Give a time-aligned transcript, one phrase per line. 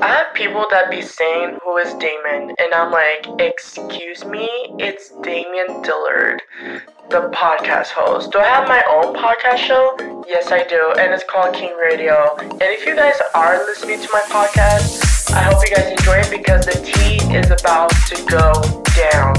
[0.00, 5.10] I have people that be saying who is Damon, and I'm like, excuse me, it's
[5.22, 6.40] Damian Dillard,
[7.10, 8.32] the podcast host.
[8.32, 10.24] Do I have my own podcast show?
[10.26, 12.34] Yes, I do, and it's called King Radio.
[12.38, 16.30] And if you guys are listening to my podcast, I hope you guys enjoy it
[16.30, 19.34] because the tea is about to go down,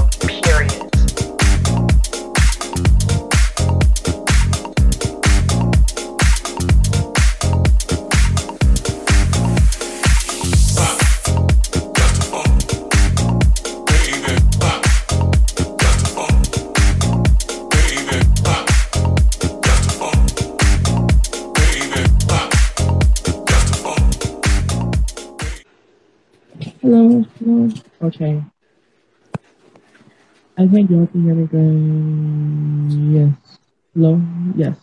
[28.14, 28.40] Okay.
[30.56, 33.12] I think you all can hear me good.
[33.12, 33.58] Yes.
[33.92, 34.20] Hello?
[34.54, 34.76] Yes.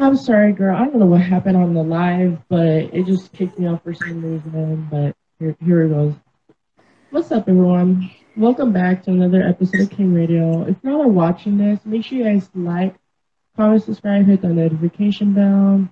[0.00, 0.74] I'm sorry, girl.
[0.74, 3.94] I don't know what happened on the live, but it just kicked me off for
[3.94, 4.88] some reason.
[4.90, 6.14] But here, here it goes.
[7.10, 8.10] What's up, everyone?
[8.36, 10.62] Welcome back to another episode of King Radio.
[10.64, 12.96] If y'all are watching this, make sure you guys like,
[13.56, 15.88] comment, subscribe, hit the notification bell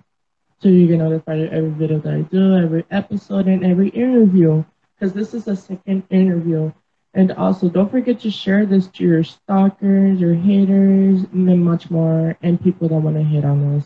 [0.59, 4.65] so you get notified of every video that I do, every episode, and every interview.
[4.95, 6.71] Because this is a second interview.
[7.13, 12.37] And also, don't forget to share this to your stalkers, your haters, and much more,
[12.41, 13.85] and people that want to hit on this.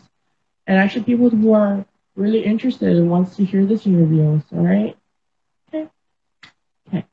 [0.66, 1.84] And actually, people who are
[2.16, 4.40] really interested and wants to hear this interview.
[4.52, 4.96] All right.
[5.68, 5.88] Okay.
[6.88, 7.06] Okay.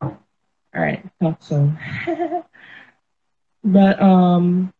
[0.00, 0.16] All
[0.74, 1.04] right.
[1.20, 1.72] Thought so.
[3.64, 4.72] but um,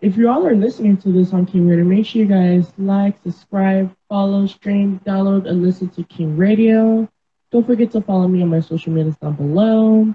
[0.00, 3.20] if you all are listening to this on King Radio, make sure you guys like,
[3.22, 7.08] subscribe, follow, stream, download, and listen to King Radio.
[7.56, 10.14] Don't forget to follow me on my social medias down below.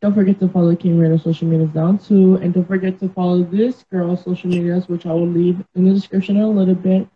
[0.00, 2.36] Don't forget to follow King Radio social medias down too.
[2.36, 5.92] And don't forget to follow this girl's social medias, which I will leave in the
[5.92, 7.08] description in a little bit.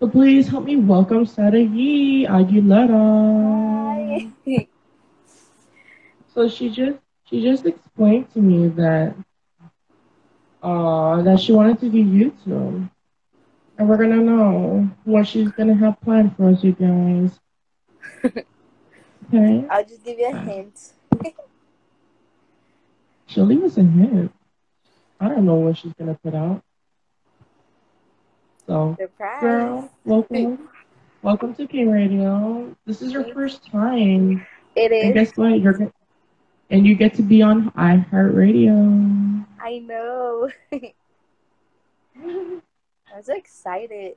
[0.00, 2.98] But please help me welcome Sarayi Aguilera.
[4.44, 4.66] Hi.
[6.34, 9.14] So she just she just explained to me that
[10.64, 12.90] uh that she wanted to do YouTube.
[13.78, 17.38] And we're gonna know what she's gonna have planned for us, you guys.
[19.28, 19.66] Okay.
[19.70, 20.92] I'll just give you a hint.
[23.26, 24.32] She'll leave us a hint.
[25.18, 26.62] I don't know what she's gonna put out.
[28.66, 29.40] So Surprise.
[29.40, 30.68] girl, welcome.
[31.22, 32.74] welcome to King Radio.
[32.86, 34.46] This is your first time.
[34.76, 35.60] It And guess what?
[35.60, 35.90] You're
[36.70, 39.44] and you get to be on iHeartRadio.
[39.60, 40.50] I know.
[42.16, 42.62] I'm
[43.22, 44.16] so excited.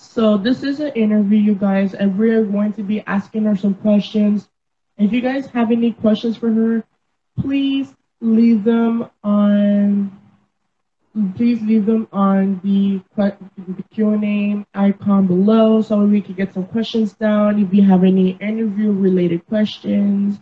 [0.00, 3.74] So this is an interview, you guys, and we're going to be asking her some
[3.74, 4.48] questions.
[4.96, 6.84] If you guys have any questions for her,
[7.40, 10.16] please leave them on.
[11.34, 17.14] Please leave them on the, the Q&A icon below so we can get some questions
[17.14, 17.60] down.
[17.60, 20.38] If you have any interview related questions,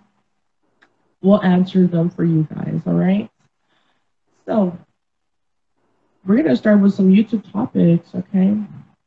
[1.23, 3.31] we'll answer them for you guys, all right?
[4.45, 4.77] So,
[6.27, 8.59] we're going to start with some YouTube topics, okay?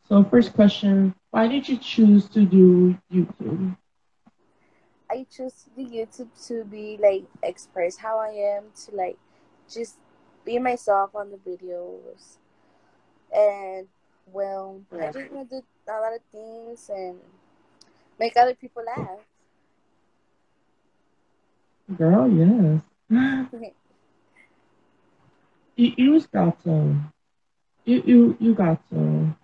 [0.09, 3.77] So first question, why did you choose to do YouTube?
[5.07, 9.19] I choose the YouTube to be like express how I am to like
[9.71, 9.97] just
[10.43, 12.37] be myself on the videos.
[13.31, 13.87] And
[14.25, 17.19] well, I just want to do a lot of things and
[18.19, 19.19] make other people laugh.
[21.95, 22.81] Girl, yes.
[25.75, 26.95] you, you got to.
[27.85, 29.35] You, you, you got to.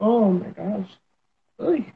[0.00, 0.90] Oh my gosh.
[1.60, 1.92] Oy.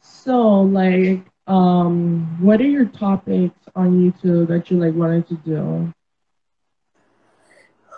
[0.00, 5.92] So, like, um, what are your topics on YouTube that you like wanted to do?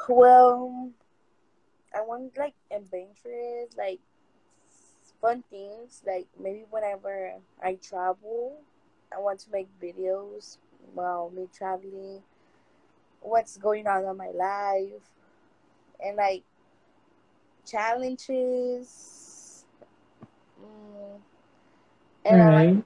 [0.08, 0.90] Well,
[1.94, 4.00] I want like adventures, like
[5.20, 6.02] fun things.
[6.06, 7.32] Like maybe whenever
[7.62, 8.60] I travel,
[9.14, 10.58] I want to make videos
[10.94, 12.22] while me traveling.
[13.26, 15.10] What's going on in my life,
[16.02, 16.44] and like
[17.66, 19.64] challenges.
[20.60, 21.20] Mm,
[22.24, 22.84] and a lot of Right.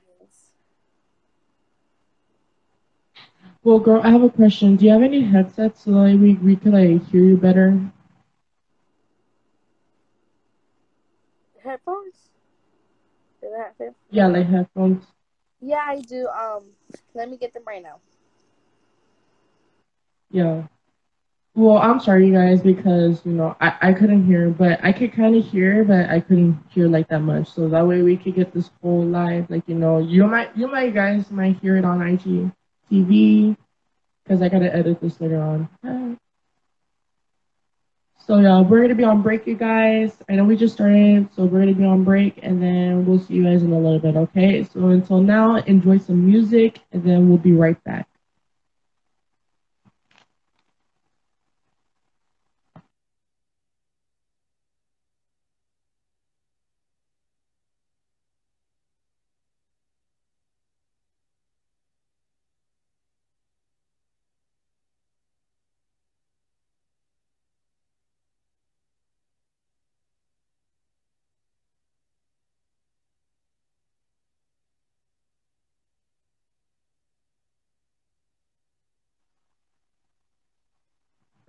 [3.62, 4.76] Well, girl, I have a question.
[4.76, 7.78] Do you have any headsets so that we, we could like hear you better?
[11.62, 12.30] Headphones.
[13.40, 13.94] Do I have them?
[14.10, 15.04] Yeah, like headphones.
[15.60, 16.28] Yeah, I do.
[16.28, 16.64] Um,
[17.14, 18.00] let me get them right now.
[20.30, 20.64] Yeah.
[21.54, 25.12] Well, I'm sorry, you guys, because you know I, I couldn't hear, but I could
[25.12, 27.48] kind of hear, but I couldn't hear like that much.
[27.50, 29.50] So that way we could get this whole live.
[29.50, 32.52] Like you know, you might you might guys might hear it on IG
[32.90, 33.56] TV,
[34.24, 35.68] because I gotta edit this later on.
[38.26, 40.16] So yeah, we're gonna be on break, you guys.
[40.28, 43.34] I know we just started, so we're gonna be on break, and then we'll see
[43.34, 44.16] you guys in a little bit.
[44.16, 44.64] Okay.
[44.64, 48.06] So until now, enjoy some music, and then we'll be right back.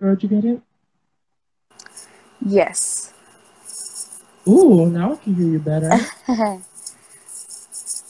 [0.02, 0.60] Did you get it?
[2.44, 3.12] Yes.
[4.48, 5.90] Ooh, now I can hear you better.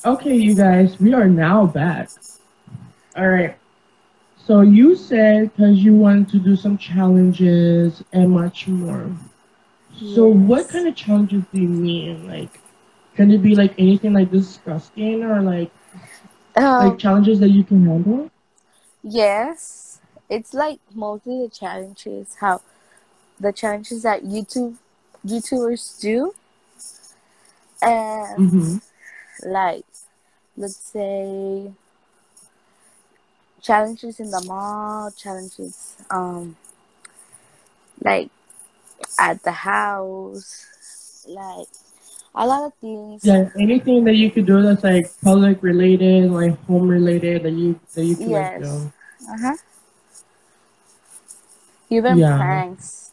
[0.05, 2.09] Okay, you guys, we are now back.
[3.17, 3.57] All right.
[4.37, 9.11] So you said because you wanted to do some challenges and much more.
[10.15, 12.27] So what kind of challenges do you mean?
[12.27, 12.61] Like,
[13.15, 15.71] can it be like anything like disgusting or like
[16.57, 18.31] um, like challenges that you can handle?
[19.03, 19.92] yes.
[20.33, 22.63] It's like mostly the challenges, how
[23.41, 24.77] the challenges that YouTube
[25.27, 26.35] YouTubers do.
[27.83, 28.79] And Mm-hmm.
[29.45, 29.85] like
[30.57, 31.73] let's say
[33.61, 36.57] challenges in the mall, challenges um
[38.05, 38.31] like
[39.19, 41.69] at the house, like
[42.35, 43.25] a lot of things.
[43.25, 47.79] Yeah, anything that you could do that's like public related, like home related that you
[47.95, 48.59] that you can like Yes.
[48.59, 48.93] do.
[49.29, 49.57] Uh huh.
[51.93, 52.37] Even Yeah.
[52.37, 53.13] pranks.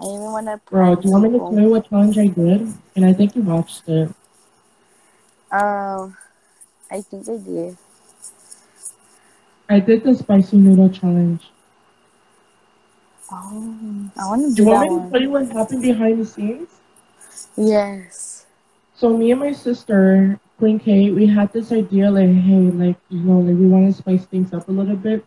[0.00, 2.26] I even want to Bro, do you want me to tell you what challenge I
[2.28, 2.72] did?
[2.96, 4.10] And I think you watched it.
[5.52, 6.16] Um,
[6.90, 7.76] I think I did.
[9.68, 11.50] I did the spicy noodle challenge.
[13.32, 16.20] Oh, I want to Do do you want me to tell you what happened behind
[16.20, 16.68] the scenes?
[17.56, 18.46] Yes.
[18.94, 23.20] So me and my sister, Queen Kate, we had this idea like, hey, like you
[23.20, 25.24] know, like we want to spice things up a little bit.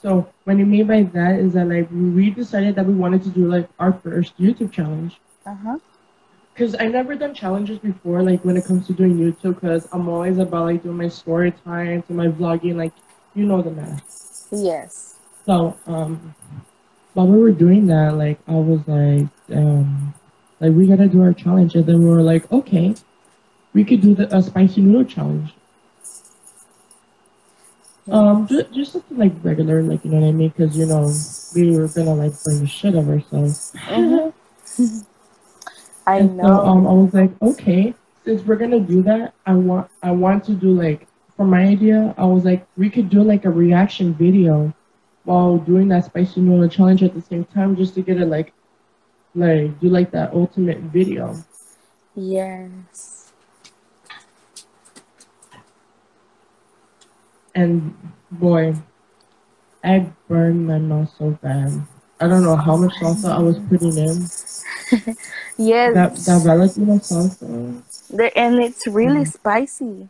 [0.00, 3.30] So what I mean by that is that like we decided that we wanted to
[3.30, 5.18] do like our first YouTube challenge.
[5.44, 5.78] Uh huh.
[6.54, 9.60] Cause I never done challenges before, like when it comes to doing YouTube.
[9.60, 12.92] Cause I'm always about like doing my story times and my vlogging, like
[13.34, 14.48] you know the math.
[14.50, 15.16] Yes.
[15.46, 16.34] So um,
[17.14, 20.14] while we were doing that, like I was like, um,
[20.60, 22.94] like we gotta do our challenge, and then we were like, okay,
[23.72, 25.54] we could do the a spicy noodle challenge.
[28.10, 30.48] Um, just, just something like regular, like you know what I mean?
[30.56, 31.12] Because you know
[31.54, 33.72] we were gonna like bring the shit of ourselves.
[33.86, 34.32] Mhm.
[36.06, 37.94] I and so um, I was like, okay,
[38.24, 41.06] since we're gonna do that, I want I want to do like
[41.36, 42.14] for my idea.
[42.16, 44.72] I was like, we could do like a reaction video
[45.24, 48.52] while doing that spicy noodle challenge at the same time, just to get it like
[49.34, 51.36] like do like that ultimate video.
[52.14, 53.17] Yes.
[57.58, 57.90] And
[58.30, 58.74] boy,
[59.82, 61.74] I burned my mouth so bad.
[62.20, 64.16] I don't know how much salsa I was putting in.
[65.58, 65.94] Yes.
[65.94, 67.82] That that Valentina salsa.
[68.14, 69.32] The- and it's really Mhm.
[69.32, 70.08] spicy.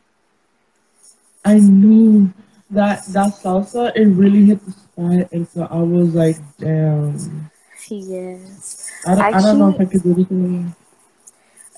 [1.44, 2.30] I knew
[2.70, 7.50] that that salsa it really hit the spot, and so I was like, damn.
[7.88, 8.90] Yes.
[9.06, 10.76] I don't, I don't know if I Actually, could do this anymore.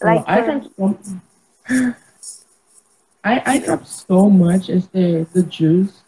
[0.02, 0.46] Like I the
[0.76, 1.94] dropped so,
[3.24, 6.02] I I dropped so much as the the juice,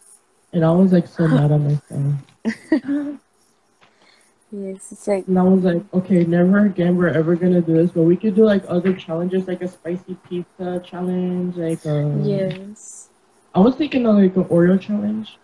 [0.51, 2.15] and I was like so mad at myself.
[4.51, 7.91] yes, it's like And I was like, okay, never again we're ever gonna do this,
[7.91, 13.09] but we could do like other challenges, like a spicy pizza challenge, like um, yes.
[13.53, 15.37] I was thinking of like an Oreo challenge.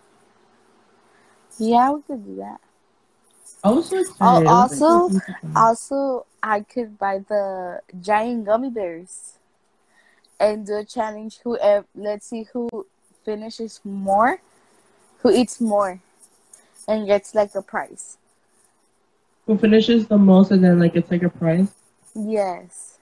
[1.60, 2.60] Yeah, we could do that.
[3.64, 4.48] I was so excited.
[4.48, 9.39] I was like, Also, "What is this?" also, I could buy the giant gummy bears
[10.40, 11.40] and do a challenge.
[11.44, 12.86] Whoever, let's see who
[13.24, 14.42] finishes more,
[15.20, 16.00] who eats more,
[16.88, 18.18] and gets like a prize.
[19.46, 21.74] Who finishes the most and then like it's like a prize?
[22.16, 22.98] Yes.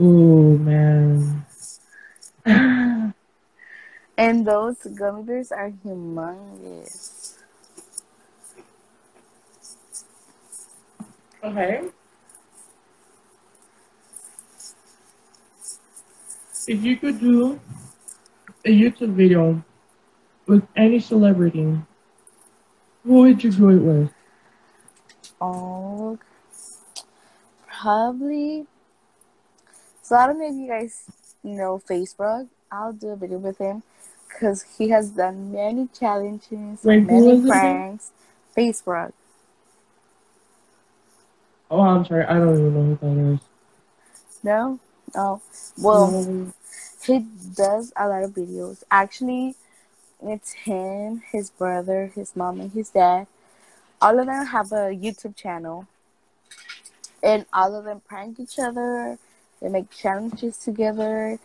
[0.00, 1.44] Ooh man.
[4.16, 7.38] And those gummy bears are humongous.
[11.42, 11.88] okay.
[16.68, 17.60] If you could do
[18.64, 19.62] a YouTube video
[20.46, 21.76] with any celebrity,
[23.04, 24.10] who would you do it with?
[25.40, 26.18] Oh,
[27.66, 28.66] probably.
[30.02, 31.10] So I don't know if you guys
[31.42, 32.48] know Facebook.
[32.70, 33.82] I'll do a video with him
[34.28, 38.12] because he has done many challenges, Wait, many pranks.
[38.56, 39.12] Facebook.
[41.70, 42.24] Oh, I'm sorry.
[42.24, 43.40] I don't even know who that is.
[44.44, 44.78] No?
[45.14, 45.40] Oh.
[45.78, 46.52] Well, No.
[47.04, 47.20] he
[47.54, 48.82] does a lot of videos.
[48.90, 49.54] Actually,
[50.22, 53.26] it's him, his brother, his mom, and his dad.
[54.00, 55.86] All of them have a YouTube channel.
[57.22, 59.18] And all of them prank each other.
[59.60, 61.38] They make challenges together.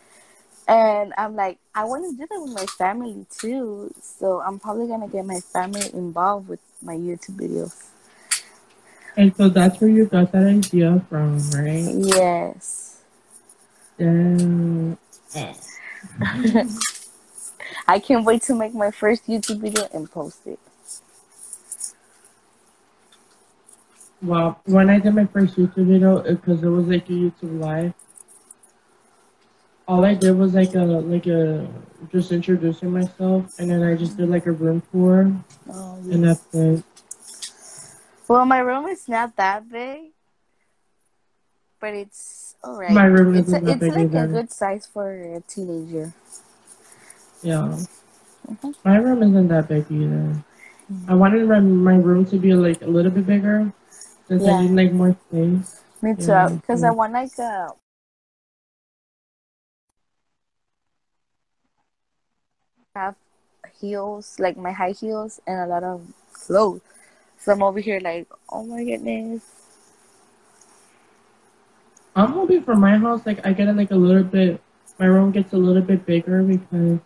[0.68, 3.94] And I'm like, I want to do that with my family too.
[4.02, 7.84] So I'm probably going to get my family involved with my YouTube videos.
[9.16, 11.88] And so that's where you got that idea from, right?
[11.96, 12.97] Yes.
[13.98, 14.98] Damn.
[15.34, 15.58] Mm.
[17.88, 20.60] I can't wait to make my first YouTube video and post it.
[24.22, 27.60] Well, when I did my first YouTube video, uh, because it was like a YouTube
[27.60, 27.94] live,
[29.88, 31.68] all I did was like a like a
[32.12, 35.32] just introducing myself, and then I just did like a room tour,
[35.72, 36.84] Oh, and that's it.
[38.28, 40.12] Well, my room is not that big,
[41.80, 42.94] but it's alright.
[42.94, 46.14] My room it's a, it's like a good size for a teenager.
[47.44, 47.78] Yeah,
[48.48, 48.76] Mhm.
[48.84, 50.36] my room isn't that big either.
[51.08, 53.72] I wanted my my room to be like a little bit bigger,
[54.28, 54.54] since Yeah.
[54.54, 55.82] I need like more space.
[56.02, 56.88] Me too, because yeah.
[56.88, 57.74] I want like a
[62.96, 63.16] have
[63.80, 66.02] heels, like my high heels, and a lot of
[66.34, 66.82] clothes.
[67.40, 69.67] So I'm over here like, oh my goodness.
[72.18, 74.60] I'm hoping for my house, like I get it like a little bit.
[75.00, 77.00] My room gets a little bit bigger because,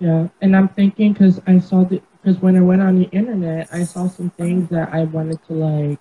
[0.00, 0.28] yeah.
[0.42, 3.84] And I'm thinking because I saw the because when I went on the internet, I
[3.84, 6.00] saw some things that I wanted to like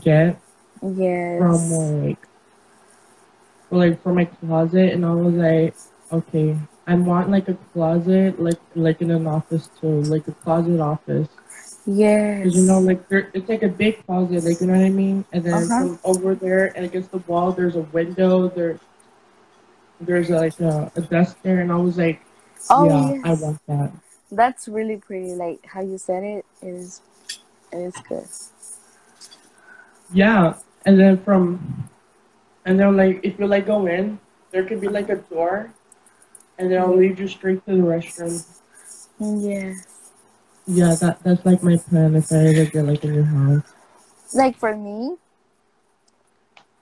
[0.00, 0.40] get
[0.82, 1.38] Yes.
[1.38, 2.26] from like,
[3.68, 5.74] for, like for my closet, and I was like,
[6.10, 6.56] okay,
[6.86, 11.28] I want like a closet, like like in an office too, like a closet office.
[11.86, 12.54] Yes.
[12.54, 15.24] You know, like it's like a big closet, like you know what I mean.
[15.32, 15.96] And then Uh-huh.
[15.96, 18.48] from over there and against the wall, there's a window.
[18.48, 18.78] There,
[20.00, 22.20] there's like a, a desk there, and I was like,
[22.70, 23.20] oh, yeah, yes.
[23.24, 23.92] I want that.
[24.32, 25.34] That's really pretty.
[25.34, 27.00] Like how you said it is,
[27.72, 28.26] it is good.
[30.12, 31.88] Yeah, and then from,
[32.64, 34.18] and then like if you like go in,
[34.50, 35.72] there could be like a door,
[36.58, 38.44] and then it'll lead you straight to the restroom.
[39.20, 39.86] Yes.
[40.66, 43.74] Yeah, that that's like my plan if I ever get like a new house.
[44.34, 45.16] Like for me,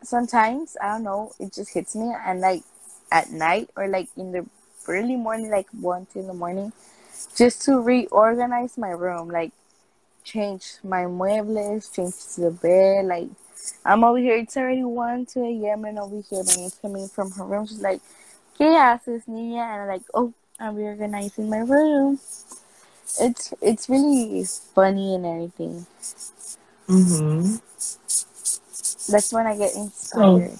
[0.03, 2.63] sometimes I don't know, it just hits me, and like
[3.13, 4.47] at night or like in the
[4.89, 6.73] early morning, like one two in the morning,
[7.37, 9.53] just to reorganize my room, like
[10.25, 13.29] change my muebles, change the bed, like.
[13.85, 14.37] I'm over here.
[14.37, 15.85] It's already 1 2 a.m.
[15.85, 17.67] and over here, my aunt's coming from her room.
[17.67, 18.01] She's like,
[18.59, 19.65] ¿Qué haces, niña?
[19.75, 22.21] And I'm like, oh, I'm reorganizing my room.
[23.21, 25.87] It's it's really funny and everything.
[26.89, 27.57] Mm-hmm.
[29.13, 30.59] That's when I get inspired.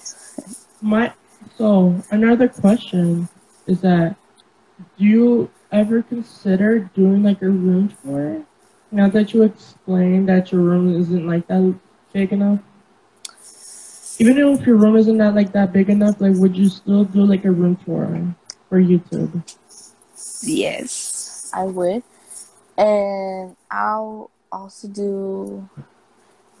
[0.81, 1.13] My
[1.57, 3.27] so another question
[3.67, 4.15] is that
[4.97, 8.43] do you ever consider doing like a room tour?
[8.91, 11.73] Now that you explained that your room isn't like that
[12.13, 12.59] big enough.
[14.19, 17.25] Even if your room isn't that like that big enough, like would you still do
[17.25, 18.35] like a room tour
[18.69, 19.41] for YouTube?
[20.43, 22.03] Yes, I would.
[22.77, 25.69] And I'll also do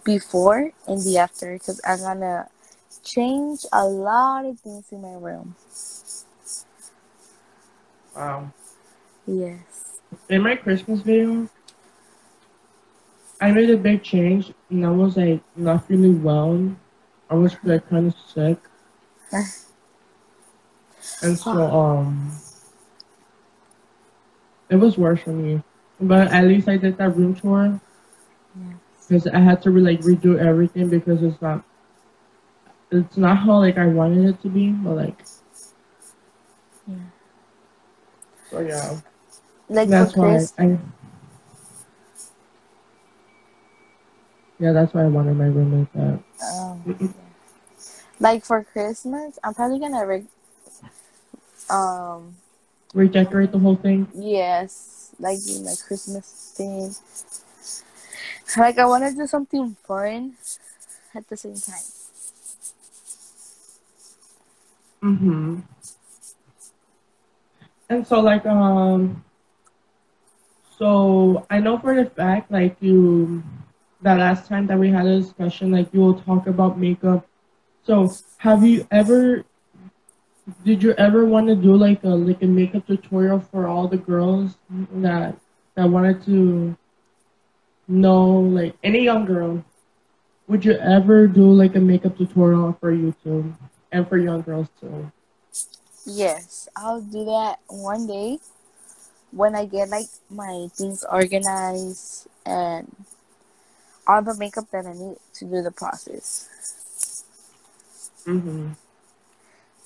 [0.03, 2.49] before and the after because I'm gonna
[3.03, 5.55] change a lot of things in my room.
[8.15, 8.51] Wow.
[9.25, 10.01] Yes.
[10.29, 11.49] In my Christmas video,
[13.41, 16.75] I made a big change and I was like not feeling well.
[17.29, 18.57] I was like kind of sick.
[21.21, 22.31] And so, um,
[24.69, 25.61] it was worse for me.
[25.99, 27.79] But at least I did that room tour
[28.55, 28.73] Yeah.
[29.07, 31.63] because I had to re- like redo everything because it's not,
[32.91, 34.69] it's not how like I wanted it to be.
[34.71, 35.23] But like,
[36.87, 36.95] Yeah.
[38.49, 38.99] so yeah,
[39.69, 40.77] Like that's for why Chris, I.
[44.59, 46.19] Yeah, that's why I wanted my room like that.
[46.41, 47.07] um, yeah.
[48.19, 50.27] like for Christmas, I'm probably gonna re-
[51.69, 52.35] um
[52.93, 54.07] Redecorate the whole thing.
[54.13, 56.93] yes, like do my Christmas thing.
[58.57, 60.33] Like I want to do something fun
[61.15, 61.83] at the same time.
[65.03, 65.59] Mm-hmm.
[67.89, 69.23] And so like um
[70.77, 73.43] so I know for the fact like you
[74.01, 77.25] that last time that we had a discussion like you will talk about makeup.
[77.83, 79.45] So have you ever
[80.63, 83.97] did you ever want to do like a like a makeup tutorial for all the
[83.97, 84.57] girls
[84.91, 85.35] that
[85.75, 86.75] that wanted to
[87.87, 89.63] know like any young girl
[90.47, 93.53] would you ever do like a makeup tutorial for YouTube
[93.91, 95.11] and for young girls too?
[96.05, 98.39] Yes, I'll do that one day
[99.31, 102.95] when I get like my things organized and
[104.07, 106.49] all the makeup that I need to do the process.
[108.25, 108.75] Mhm.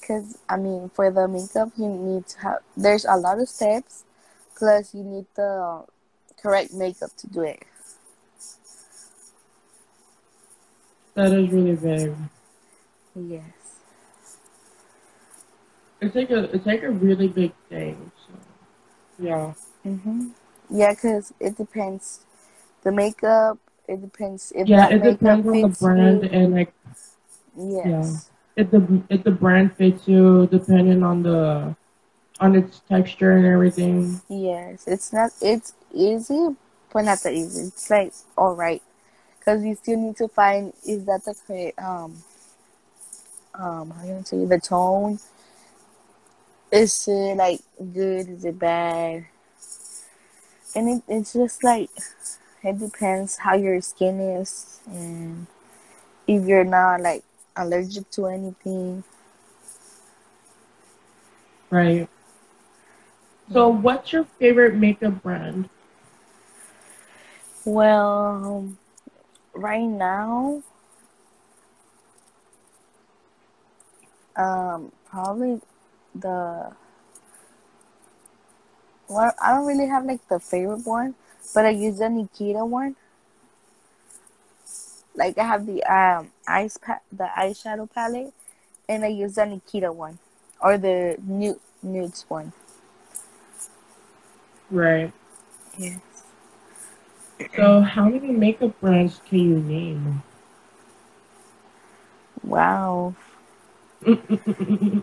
[0.07, 2.59] Cause I mean, for the makeup, you need to have.
[2.77, 4.05] There's a lot of steps,
[4.55, 5.85] plus you need the
[6.41, 7.63] correct makeup to do it.
[11.15, 12.13] That is really big.
[13.15, 13.79] Yes.
[16.01, 18.11] It's like a it's like a really big thing.
[18.27, 18.33] So
[19.19, 19.53] yeah.
[19.85, 20.31] Mhm.
[20.69, 22.21] Yeah, cause it depends.
[22.83, 23.59] The makeup.
[23.87, 26.29] It depends if Yeah, it depends on the brand you.
[26.31, 26.73] and like
[27.57, 28.29] Yes.
[28.57, 31.75] If the if the brand fits you depending on the
[32.39, 34.19] on its texture and everything.
[34.27, 34.87] Yes.
[34.87, 35.31] It's not.
[35.41, 36.55] It's easy,
[36.91, 37.67] but not that easy.
[37.67, 38.81] It's like all right,
[39.45, 42.23] cause you still need to find is that the um
[43.53, 45.19] um how can I say the tone.
[46.71, 48.27] Is it like good?
[48.27, 49.27] Is it bad?
[50.75, 51.89] And it, it's just like
[52.63, 55.47] it depends how your skin is and
[56.27, 57.23] if you're not like
[57.57, 59.03] allergic to anything.
[61.69, 62.07] Right.
[63.51, 65.69] So what's your favorite makeup brand?
[67.65, 68.69] Well,
[69.53, 70.63] right now,
[74.35, 75.59] um, probably
[76.15, 76.71] the
[79.09, 81.15] well, I don't really have like the favorite one,
[81.53, 82.95] but I use the Nikita one.
[85.17, 88.33] Like I have the um ice pa- the eyeshadow palette,
[88.87, 90.19] and I use the Nikita one,
[90.61, 92.53] or the nude nudes one.
[94.69, 95.11] Right.
[95.77, 95.99] Yes.
[97.55, 100.23] So how many makeup brands can you name?
[102.43, 103.15] Wow.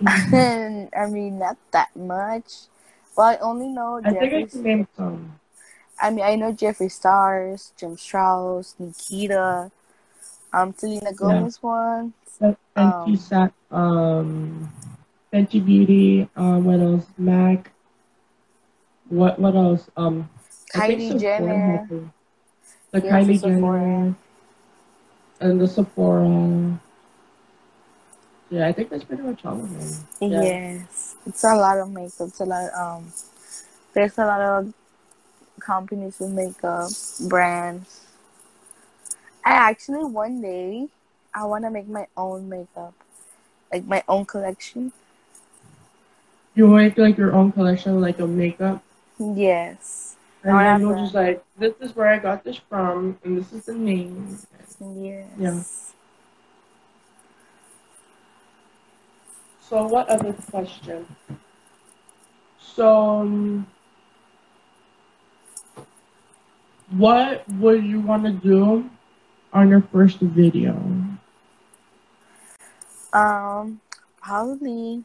[0.06, 2.70] I I mean, not that much.
[3.16, 5.40] Well, I only know think I can name some.
[6.00, 9.70] I mean, I know Jeffree Stars, Jim Strauss, Nikita,
[10.54, 12.12] um, Selena Gomez one.
[12.40, 14.68] Fenty Um, Sat, um,
[15.32, 16.28] Fenty Beauty.
[16.36, 17.06] Um, what else?
[17.18, 17.70] Mac.
[19.08, 19.88] What what else?
[19.96, 20.28] Um,
[20.72, 21.86] Kylie Jenner.
[22.90, 24.14] The Yes, Kylie Jenner Sephora.
[25.40, 26.80] and the Sephora.
[28.50, 30.30] Yeah, I think that's pretty much all of them.
[30.30, 30.42] Yeah.
[30.42, 32.28] Yes, it's a lot of makeup.
[32.28, 32.70] It's a lot.
[32.74, 33.12] Um,
[33.94, 34.72] there's a lot of
[35.60, 36.90] companies with makeup
[37.28, 38.03] brands.
[39.44, 40.88] I actually one day
[41.34, 42.94] I want to make my own makeup,
[43.72, 44.92] like my own collection.
[46.54, 48.82] You want to make like your own collection, like of makeup,
[49.18, 50.16] Yes.
[50.44, 53.66] and then you'll just like, this is where I got this from, and this is
[53.66, 54.38] the name.
[54.80, 55.28] Yes.
[55.38, 55.62] Yeah.
[59.60, 61.06] So what other question?
[62.60, 63.66] So, um,
[66.90, 68.88] what would you want to do
[69.54, 70.74] on your first video?
[73.12, 73.80] Um,
[74.20, 75.04] probably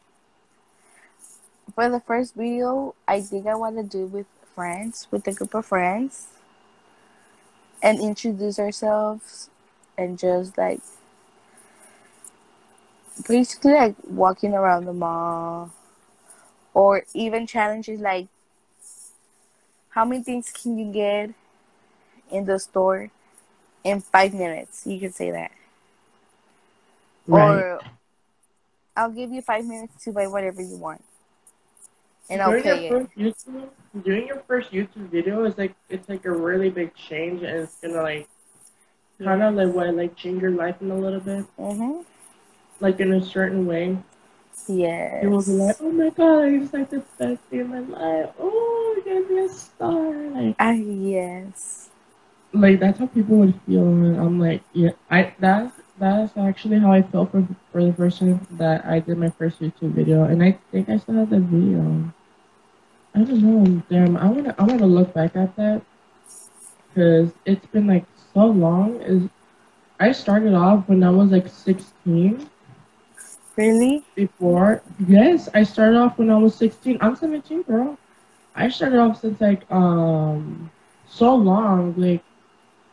[1.74, 5.54] for the first video, I think I want to do with friends, with a group
[5.54, 6.26] of friends,
[7.80, 9.48] and introduce ourselves,
[9.96, 10.80] and just like
[13.28, 15.70] basically like walking around the mall,
[16.74, 18.26] or even challenges like
[19.90, 21.30] how many things can you get
[22.30, 23.10] in the store
[23.84, 24.86] in five minutes?
[24.86, 25.50] You can say that.
[27.26, 27.56] Right.
[27.58, 27.80] Or
[28.96, 31.02] I'll give you five minutes to buy whatever you want.
[32.28, 33.08] And I'll doing pay your it.
[33.16, 33.68] first YouTube,
[34.04, 37.76] doing your first YouTube video is like it's like a really big change, and it's
[37.80, 38.28] gonna like
[39.22, 42.02] kind of like what like change your life in a little bit, Mm-hmm.
[42.80, 43.98] like in a certain way.
[44.68, 45.22] Yes.
[45.24, 48.30] You will be like, oh my god, it's like the best day of my life.
[48.38, 50.12] Oh, you're gonna be a star.
[50.12, 51.89] Like, Ah, yes.
[52.52, 53.86] Like that's how people would feel.
[53.86, 58.18] And I'm like, yeah, I that's that's actually how I felt for for the first
[58.18, 61.40] time that I did my first YouTube video, and I think I still have the
[61.40, 62.12] video.
[63.14, 63.82] I don't know.
[63.90, 65.82] Damn, I wanna I wanna look back at that
[66.88, 69.00] because it's been like so long.
[69.02, 69.28] Is
[69.98, 72.48] I started off when I was like 16.
[73.56, 74.04] Really?
[74.14, 74.82] before.
[75.06, 76.98] Yes, I started off when I was 16.
[77.00, 77.98] I'm 17, girl.
[78.54, 80.70] I started off since like um
[81.08, 82.22] so long, like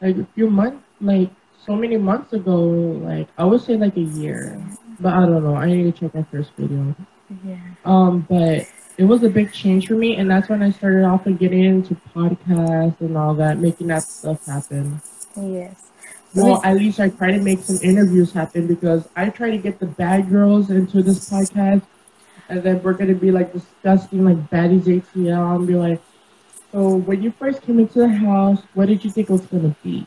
[0.01, 1.29] like a few months, like
[1.65, 2.55] so many months ago.
[2.55, 4.61] Like I would say like a year,
[4.99, 5.55] but I don't know.
[5.55, 6.95] I need to check my first video.
[7.45, 7.57] Yeah.
[7.85, 11.25] Um, but it was a big change for me, and that's when I started off
[11.25, 15.01] like getting into podcasts and all that, making that stuff happen.
[15.35, 15.83] Yes.
[16.33, 19.79] well, at least I try to make some interviews happen because I try to get
[19.79, 21.83] the bad girls into this podcast,
[22.49, 26.01] and then we're gonna be like discussing like baddies ATL and be like,
[26.71, 29.75] so when you first came into the house, what did you think it was gonna
[29.83, 30.05] be,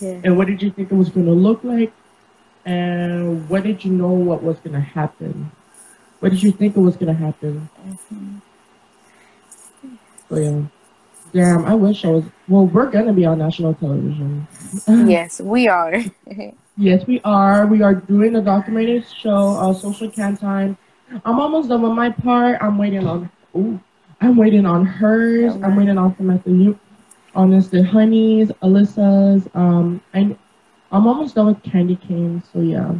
[0.00, 0.20] Yeah.
[0.24, 1.92] and what did you think it was gonna look like,
[2.64, 5.50] and what did you know what was gonna happen?
[6.20, 7.68] What did you think it was gonna happen?
[7.88, 8.40] Mhm.
[10.28, 10.60] So yeah.
[11.32, 12.24] Damn, I wish I was.
[12.48, 14.46] Well, we're gonna be on national television.
[14.88, 15.94] Yes, we are.
[16.76, 17.66] Yes, we are.
[17.66, 20.78] We are doing a documentary show, uh, Social Can Time.
[21.26, 22.56] I'm almost done with my part.
[22.62, 23.28] I'm waiting on.
[23.54, 23.78] Ooh,
[24.20, 25.54] I'm waiting on hers.
[25.62, 26.50] I'm waiting on Samantha.
[26.50, 26.78] You,
[27.34, 29.48] on this, the Honeys, Alyssa's.
[29.54, 30.36] Um, I,
[30.92, 32.42] I'm almost done with Candy Cane.
[32.52, 32.94] So yeah.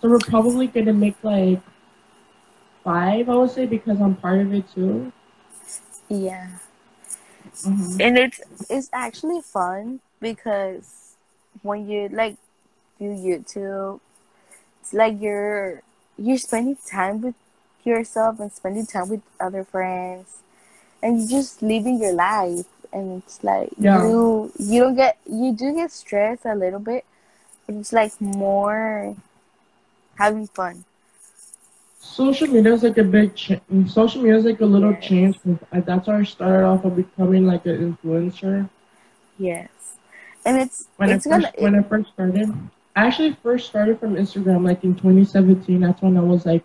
[0.00, 1.60] So we're probably gonna make like
[2.84, 5.12] five, I would say, because I'm part of it too.
[6.08, 6.48] yeah.
[7.64, 8.00] Mhm.
[8.00, 11.16] and it's it's actually fun because
[11.62, 12.36] when you like
[13.00, 14.00] do YouTube,
[14.80, 15.82] it's like you're
[16.16, 17.34] you're spending time with
[17.84, 20.38] yourself and spending time with other friends,
[21.02, 22.66] and just living your life.
[22.92, 24.14] And it's like Yeah.
[24.14, 27.04] you you don't get you do get stressed a little bit,
[27.66, 29.16] but it's like more
[30.18, 30.84] having fun.
[32.00, 35.08] Social media is like a big ch- social media is like a little Yes.
[35.08, 35.38] change.
[35.72, 38.68] I, uh, that's how I started off of becoming like an influencer.
[39.38, 39.96] Yes,
[40.44, 42.54] and it's When it's I first gonna when I first started,
[42.94, 45.80] I actually first started from Instagram like in 2017.
[45.80, 46.64] That's when I was like,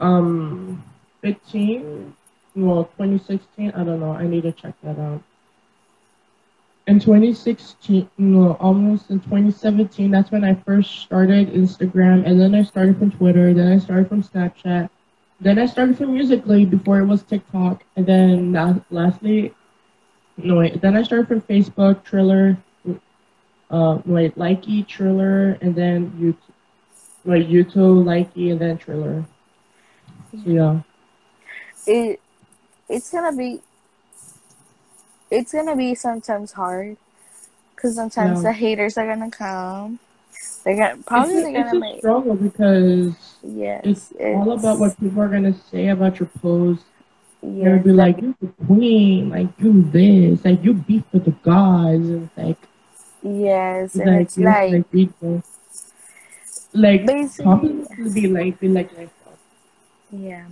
[0.00, 0.82] um,
[1.22, 2.14] 15.
[2.56, 3.72] Well, 2016.
[3.72, 4.12] I don't know.
[4.12, 5.22] I need to check that out.
[6.86, 10.10] In 2016, no, almost in 2017.
[10.10, 13.52] That's when I first started Instagram, and then I started from Twitter.
[13.52, 14.88] Then I started from Snapchat.
[15.40, 19.52] Then I started from Musically before it was TikTok, and then la- lastly,
[20.36, 20.80] no wait.
[20.80, 22.56] Then I started from Facebook, Triller,
[23.70, 26.54] uh, wait, Likee, Triller, and then YouTube,
[27.24, 29.24] wait, YouTube, Likee, and then Triller.
[30.44, 30.80] Yeah,
[31.86, 32.20] it
[32.88, 33.60] it's gonna be
[35.30, 36.96] it's gonna be sometimes hard
[37.74, 38.50] because sometimes Yeah.
[38.50, 39.98] the haters are gonna come.
[40.64, 43.82] They're gonna probably it's, a, it's gonna a make struggle because yes.
[43.84, 46.84] it's, all about what people are gonna say about your post.
[47.42, 51.30] yes, They'll be like, "You're the queen," like you this, like you beef with the
[51.30, 52.58] gods, and it's like,
[53.22, 55.42] yes, it's and like, it's like, like people,
[56.72, 59.10] like basically compliments will be like, be like, like
[60.10, 60.46] yeah,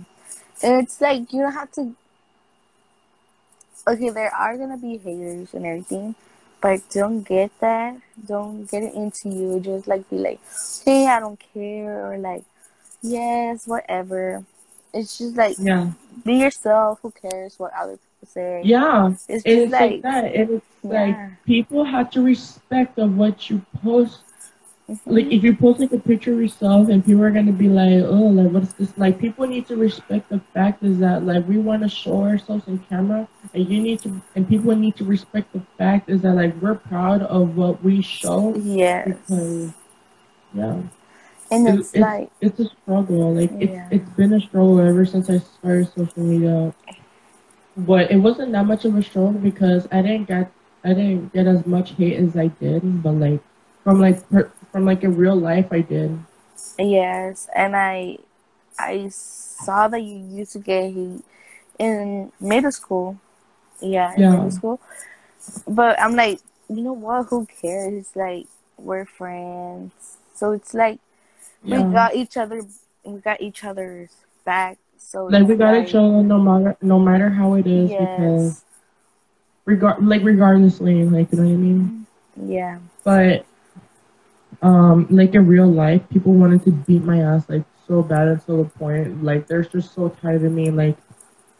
[0.63, 1.95] and it's like you don't have to.
[3.87, 6.15] Okay, there are gonna be haters and everything,
[6.61, 7.97] but don't get that.
[8.25, 9.59] Don't get it into you.
[9.59, 10.39] Just like be like,
[10.83, 12.43] hey, I don't care, or like,
[13.01, 14.43] yes, whatever.
[14.93, 15.91] It's just like yeah,
[16.23, 16.99] be yourself.
[17.01, 18.61] Who cares what other people say?
[18.63, 19.09] yeah.
[19.27, 20.25] It's just it's like, like, that.
[20.35, 24.19] It's like people have to respect of what you post.
[25.07, 28.03] Like if you post like a picture of yourself and people are gonna be like,
[28.05, 28.93] oh, like what's this?
[28.97, 32.67] Like people need to respect the fact is that like we want to show ourselves
[32.67, 36.33] in camera, and you need to, and people need to respect the fact is that
[36.35, 39.73] like we're proud of what we show yes, because
[40.53, 40.81] yeah,
[41.51, 43.33] and it's, it's like it's a struggle.
[43.33, 43.87] Like Yeah.
[43.89, 46.73] it's it's been a struggle ever since I started social media.
[47.77, 50.51] But it wasn't that much of a struggle because I didn't get
[50.83, 53.41] I didn't get as much hate as I did, but like
[53.83, 56.19] from like per, from like in real life I did.
[56.77, 58.17] yes, and I
[58.77, 61.23] I saw that you used to get heat
[61.79, 63.17] in middle school.
[63.79, 64.31] Yeah, in Yeah.
[64.31, 64.79] middle school.
[65.67, 67.27] But I'm like, you know what?
[67.27, 68.11] Who cares?
[68.15, 70.99] Like we're friends, so it's like
[71.63, 71.77] Yeah.
[71.77, 72.61] we got each other.
[73.05, 74.11] We got each other's
[74.43, 74.77] back.
[74.97, 78.63] So like we gotta like, show no matter no matter how it is because
[79.65, 82.05] regard like regardlessly like you know what I mean.
[82.35, 82.79] Yeah.
[83.03, 83.45] But
[84.61, 88.63] um like in real life people wanted to beat my ass like so bad until
[88.63, 89.23] the point.
[89.23, 90.71] Like they're just so tired of me.
[90.71, 90.97] Like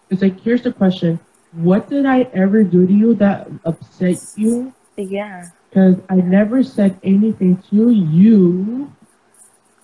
[0.09, 1.19] it's like here's the question.
[1.51, 4.73] What did I ever do to you that upset you?
[4.97, 5.49] Yeah.
[5.69, 8.91] because I never said anything to you.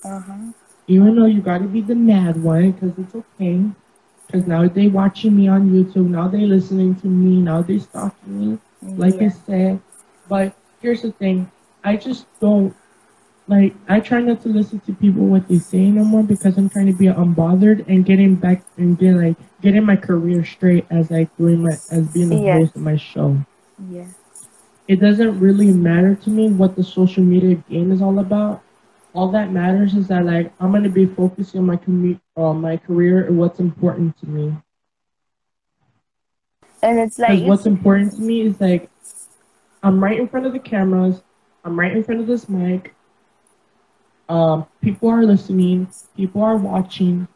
[0.04, 0.52] Uh huh.
[0.88, 3.65] even though you gotta be the mad one because it's okay.
[4.28, 6.08] Because now they watching me on YouTube.
[6.10, 7.41] Now they listening to me.
[7.41, 8.60] Now they stalking me.
[8.82, 9.82] Like I said.
[10.28, 11.52] But here's the thing,
[11.84, 12.76] I just don't
[13.47, 13.73] like.
[13.88, 16.88] I try not to listen to people what they say no more because I'm trying
[16.88, 21.36] to be unbothered and getting back and getting like getting my career straight as like
[21.38, 22.60] doing my as being the Yes.
[22.60, 23.38] host of my show.
[23.89, 24.06] yeah.
[24.88, 28.62] It doesn't really matter to me what the social media game is all about.
[29.13, 32.77] All that matters is that like I'm gonna be focusing on my commu- on my
[32.77, 34.54] career and what's important to me.
[36.84, 38.89] And it's like Because what's important to me is like
[39.84, 41.21] I'm right in front of the cameras.
[41.63, 42.93] I'm right in front of this mic.
[44.32, 45.89] Um, people are listening.
[46.15, 47.28] People are watching.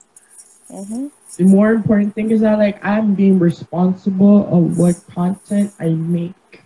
[0.72, 1.08] Mm-hmm.
[1.36, 6.64] The more important thing is that like I'm being responsible of what content I make.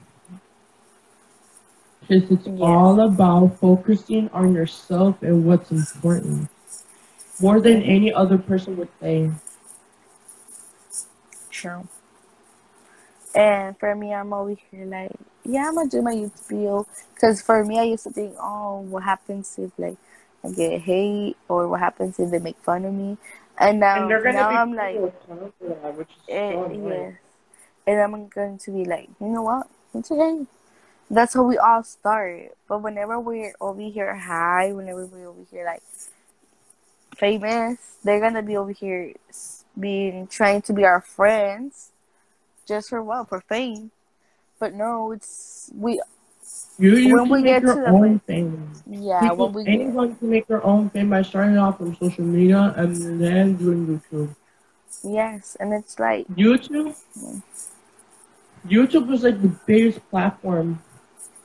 [2.02, 2.62] Because it's Yeah.
[2.62, 6.50] all about focusing on yourself and what's important.
[7.42, 9.32] More than any other person would say.
[11.50, 11.88] True.
[13.34, 15.12] And for me, I'm over here like,
[15.44, 16.88] yeah, I'm gonna do my YouTube video.
[17.20, 19.98] Cause for me, I used to think, oh, what happens if like
[20.44, 23.18] I get hate, or what happens if they make fun of me?
[23.58, 26.10] And now, and they're gonna now be I'm like, people with time for that, which
[26.10, 26.88] is eh, so annoying.
[26.88, 27.14] yes.
[27.88, 29.68] And I'm going to be like, you know what?
[29.94, 30.46] It's okay.
[31.10, 32.56] That's how we all start.
[32.68, 35.82] But whenever we're over here high, whenever we're over here like
[37.18, 39.14] famous, they're gonna be over here
[39.78, 41.92] being trying to be our friends,
[42.68, 43.28] just for what?
[43.30, 43.92] For fame.
[44.60, 46.02] But no, it's we.
[46.80, 48.72] You, you When can we make get your to the own point- thing.
[48.90, 49.74] Yeah, People, when we get.
[49.82, 53.86] anyone can make their own thing by starting off from social media and then doing
[53.86, 54.34] YouTube.
[55.04, 56.96] Yes, and it's like, YouTube,
[58.68, 60.82] YouTube was like the biggest platform.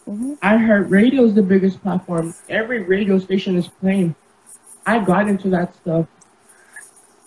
[0.07, 2.35] hmm iHeartRadio is the biggest platform.
[2.49, 4.15] Every radio station is playing.
[4.87, 6.07] I got into that stuff.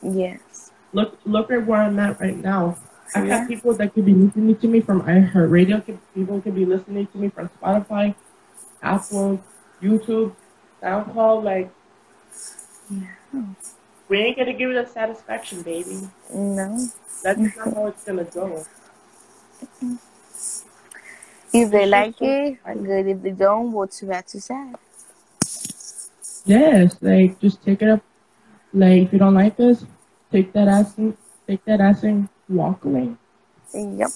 [0.02, 2.78] yes, Look, look at where I'm at right now.
[3.16, 3.40] I Yeah.
[3.40, 5.98] have people that could be listening to me from iHeartRadio.
[6.14, 8.16] People could be listening to me from Spotify,
[8.82, 9.40] Apple,
[9.82, 10.34] YouTube,
[10.82, 11.44] SoundCloud.
[11.44, 11.72] Like,
[12.90, 13.44] yeah.
[14.10, 16.10] we ain't gonna give it a satisfaction, baby.
[16.34, 16.88] No.
[17.24, 17.60] That's mm-hmm.
[17.60, 18.66] not how it's gonna go.
[19.64, 19.96] Mm-hmm.
[21.54, 23.08] If they like it, good.
[23.08, 24.76] If they don't, too bad, too sad.
[26.46, 28.02] Yes, like just take it up.
[28.74, 29.86] Like if you don't like us,
[30.32, 31.18] take that ass and
[31.48, 33.16] take that ass and walk away.
[33.74, 34.10] Yep.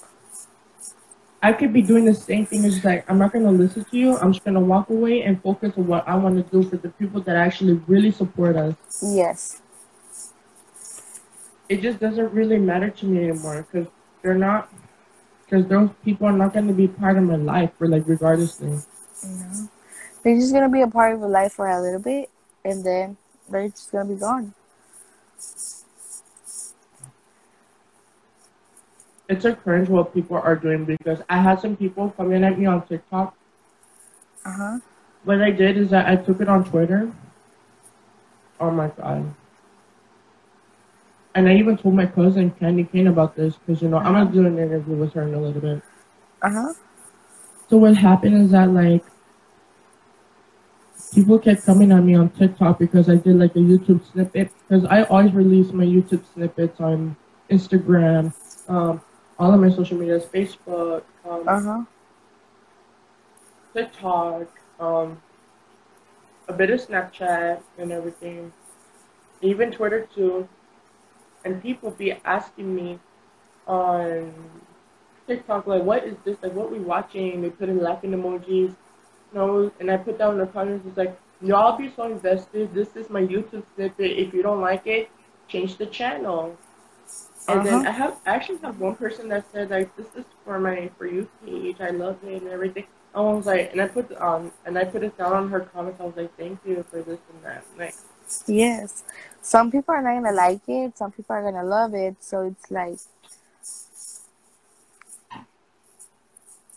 [1.44, 2.64] I could be doing the same thing.
[2.64, 4.18] It's just like I'm not gonna listen to you.
[4.18, 6.90] I'm just gonna walk away and focus on what I want to do for the
[6.90, 8.76] people that actually really support us.
[9.02, 9.62] Yes.
[11.68, 13.88] It just doesn't really matter to me anymore because
[14.22, 14.72] they're not.
[15.46, 18.78] Because those people are not gonna be part of my life for like regardlessly.
[19.24, 19.70] You know,
[20.24, 22.30] they're just gonna be a part of your life for a little bit,
[22.64, 23.18] and then
[23.50, 24.54] they're just gonna be gone.
[29.32, 32.66] It's a cringe what people are doing because I had some people coming at me
[32.66, 33.34] on TikTok.
[34.44, 34.80] Uh huh.
[35.24, 37.10] What I did is that I took it on Twitter.
[38.60, 39.34] Oh my god.
[41.34, 44.30] And I even told my cousin Candy Kane about this because you know I'm gonna
[44.30, 45.82] do an interview with her in a little bit.
[46.42, 46.74] Uh huh.
[47.70, 49.06] So what happened is that like
[51.16, 54.84] people kept coming at me on TikTok because I did like a YouTube snippet because
[54.84, 57.16] I always release my YouTube snippets on
[57.50, 58.34] Instagram,
[58.68, 59.02] um,
[59.42, 61.82] all of my social medias, Facebook, um, Uh huh.
[63.74, 64.48] TikTok,
[64.80, 65.22] um,
[66.48, 68.54] a bit of Snapchat and everything,
[69.42, 70.48] even Twitter too.
[71.44, 73.00] And people be asking me
[73.66, 74.34] on
[75.28, 76.38] TikTok like, "What is this?
[76.44, 78.76] Like, what we watching?" They put in laughing emojis.
[79.34, 80.86] No, and I put down in the comments.
[80.88, 82.74] It's like, "Y'all be so invested.
[82.76, 84.12] This is my YouTube snippet.
[84.12, 85.10] If you don't like it,
[85.48, 86.56] change the channel."
[87.52, 87.90] And then Uh-huh.
[87.90, 91.06] I have I actually have one person that said like, "This is for my for
[91.06, 91.78] you page.
[91.82, 95.04] I love it and everything." I was like, and I put um, and I put
[95.04, 96.00] it down on her comments.
[96.00, 97.96] I was like, "Thank you for this and that." Like,
[98.48, 99.04] Yes.
[99.42, 100.98] Some people are not gonna like it.
[100.98, 102.16] Some people are gonna love it.
[102.24, 103.00] So it's like,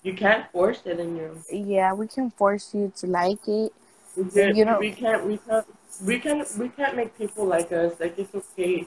[0.03, 1.39] you can't force it in you.
[1.51, 3.73] yeah, we can force you to like it.
[4.17, 4.25] We
[4.59, 5.67] You know- we can't, we can't,
[6.05, 6.49] we can't.
[6.59, 7.93] we can't make people like us.
[8.01, 8.87] Like it's okay.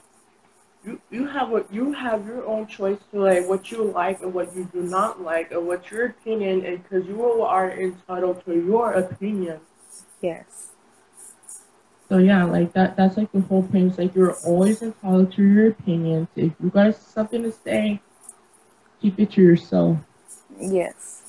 [0.84, 4.32] You, you have what you have your own choice to like what you like and
[4.32, 8.54] what you do not like and what's your opinion and because you are entitled to
[8.54, 9.60] your opinion.
[10.22, 10.68] Yes.
[12.08, 12.96] So yeah, like that.
[12.96, 13.88] That's like the whole point.
[13.88, 16.28] It's like you're always entitled to your opinions.
[16.36, 18.00] If you got something to say,
[19.02, 19.98] keep it to yourself.
[20.58, 21.27] Yes.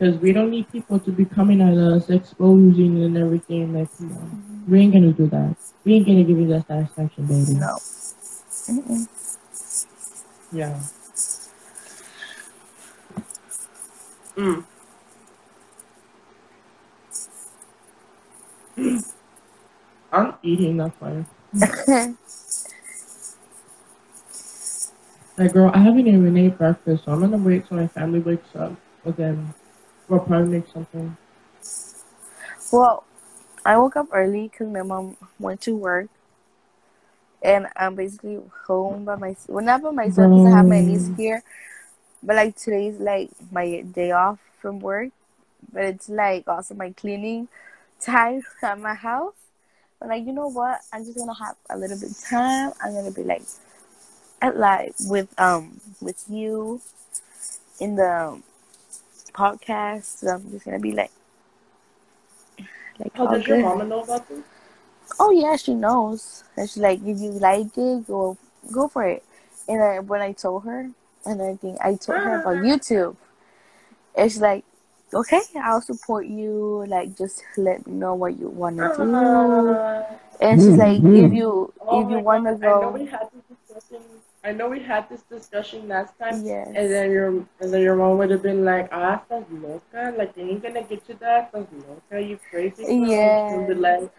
[0.00, 3.74] Because we don't need people to be coming at us, exposing and everything.
[3.74, 4.64] Like, come on.
[4.66, 5.56] We ain't gonna do that.
[5.84, 7.60] We ain't gonna give you that satisfaction, baby.
[7.60, 7.76] No.
[8.66, 9.08] Mm-mm.
[10.52, 10.80] Yeah.
[14.36, 14.64] Mm.
[20.12, 21.26] I'm eating, that's why.
[25.38, 28.54] Like, girl, I haven't even ate breakfast, so I'm gonna wait till my family wakes
[28.56, 28.74] up.
[29.04, 29.54] And then
[30.10, 31.16] make something.
[32.72, 33.04] well,
[33.64, 36.08] I woke up early because my mom went to work,
[37.42, 39.48] and I'm basically home by myself.
[39.48, 41.42] Well, not by myself because I have my niece here.
[42.22, 45.10] but like today's like my day off from work,
[45.72, 47.48] but it's like also my cleaning
[48.00, 49.34] time at my house.
[49.98, 52.72] But like you know what, I'm just gonna have a little bit of time.
[52.82, 53.42] I'm gonna be like
[54.42, 56.80] at like with um with you
[57.80, 58.40] in the
[59.40, 60.04] podcast.
[60.20, 61.10] So I'm just gonna be like
[62.98, 63.64] like How all does your good.
[63.64, 64.40] mama know about this?
[65.18, 66.44] Oh yeah, she knows.
[66.56, 68.36] And she's like, if you like it, go
[68.72, 69.24] go for it.
[69.68, 70.90] And I, when I told her,
[71.26, 73.16] and I think I told her about YouTube,
[74.16, 74.64] and she's like,
[75.12, 76.84] okay, I'll support you.
[76.88, 79.14] Like, just let me know what you want to do.
[79.14, 80.04] Uh,
[80.40, 83.08] And she's like, if you oh if you want to God, I know go,
[84.44, 84.52] we had this discussion.
[84.52, 86.44] I know we had this discussion last time.
[86.44, 87.28] yes, And then your
[87.60, 90.14] and then your mom would have been like, ah, estás loca.
[90.16, 91.52] Like, they ain't gonna get you that.
[91.52, 92.20] Estás loca.
[92.22, 92.84] You crazy.
[92.88, 93.48] Yeah.
[93.50, 94.10] She'll be like,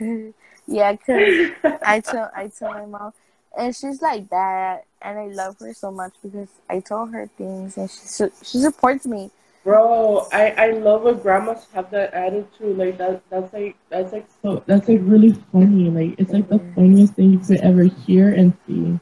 [0.66, 3.12] yeah, cause I tell I tell my mom,
[3.56, 7.76] and she's like that, and I love her so much because I told her things,
[7.76, 9.30] and she su- she supports me.
[9.64, 12.76] Bro, I I love when grandmas have that attitude.
[12.76, 15.90] Like that that's like that's like so that's like really funny.
[15.90, 18.98] Like it's like the funniest thing you could ever hear and see.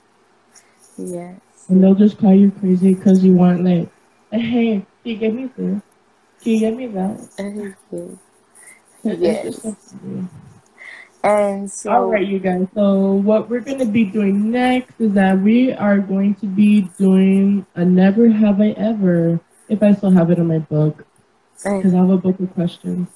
[1.01, 1.41] Yes.
[1.69, 3.89] And they'll just call you crazy because you want like,
[4.31, 5.83] hey, can you get me this?
[6.43, 7.19] Can you get me that?
[7.39, 7.97] Mm-hmm.
[7.97, 8.19] You.
[9.05, 9.45] It's Yes.
[9.45, 10.29] just so funny.
[11.23, 12.67] And so All right, you guys.
[12.75, 17.67] So what we're gonna be doing next is that we are going to be doing
[17.75, 19.39] a never have I ever.
[19.69, 21.05] If I still have it in my book,
[21.63, 23.09] because I have a book of questions.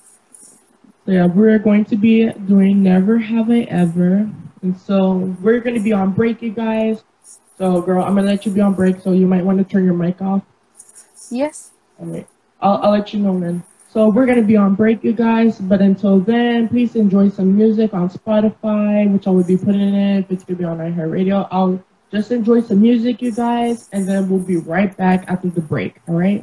[1.06, 4.30] So yeah, we're going to be doing never have I ever,
[4.62, 7.02] and so we're gonna be on break, you guys.
[7.58, 9.84] So girl, I'm gonna let you be on break, so you might want to turn
[9.84, 10.42] your mic off.
[11.30, 12.26] yes, All right.
[12.60, 13.62] I'll, I'll let you know then.
[13.94, 15.60] So we're going to be on break, you guys.
[15.60, 20.18] But until then, please enjoy some music on Spotify, which I will be putting in.
[20.18, 23.88] If it's going to be on iHeartRadio, I'll just enjoy some music, you guys.
[23.92, 26.00] And then we'll be right back after the break.
[26.08, 26.42] All right?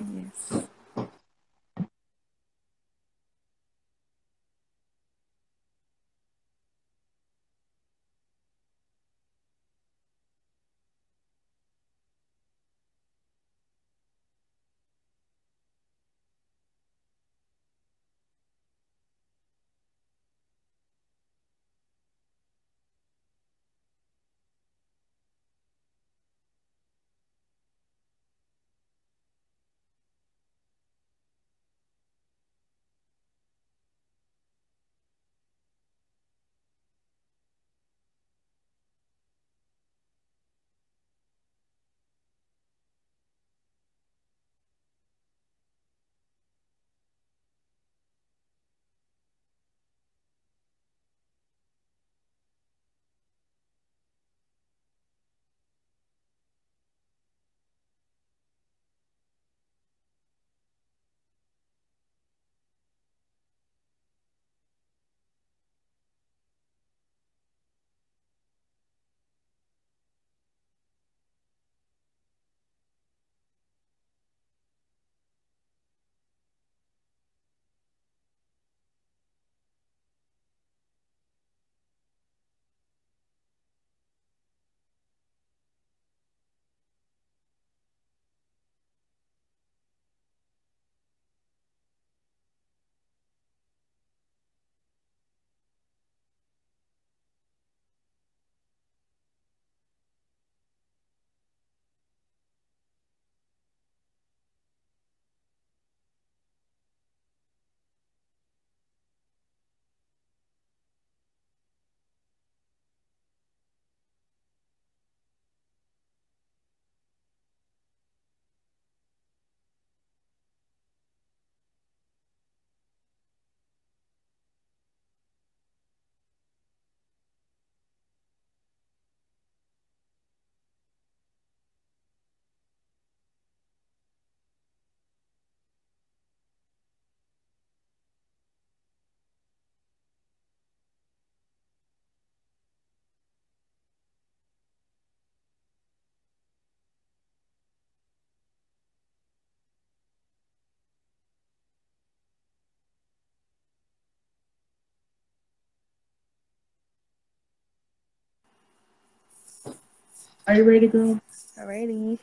[160.51, 161.17] Are you ready, girl?
[161.57, 162.19] Alrighty.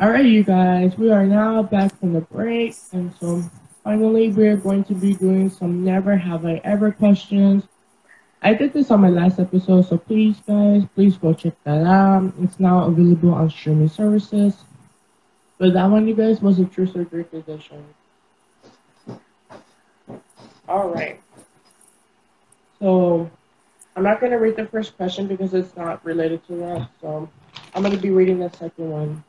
[0.00, 0.96] All right, you guys.
[0.96, 2.74] We are now back from the break.
[2.92, 3.44] And so
[3.84, 7.64] finally, we're going to be doing some never have I ever questions.
[8.40, 12.32] I did this on my last episode, so please, guys, please go check that out.
[12.40, 14.54] It's now available on streaming services.
[15.58, 17.84] But that one, you guys, was a true drink edition.
[20.66, 21.20] All right.
[22.78, 23.30] So
[24.00, 26.88] I'm not going to read the first question because it's not related to that.
[27.02, 27.28] So
[27.74, 29.22] I'm going to be reading the second one.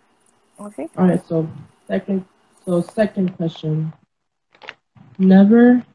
[0.62, 0.88] Okay.
[0.98, 1.22] All right.
[1.28, 1.46] So
[1.90, 2.24] second.
[2.64, 3.92] So second question.
[5.18, 5.86] Never